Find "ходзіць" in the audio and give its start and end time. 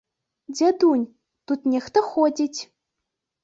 2.11-2.59